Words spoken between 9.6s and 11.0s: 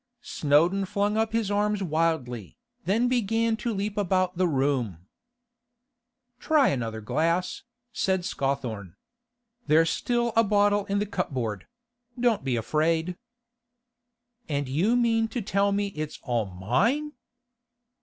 'There's still a bottle in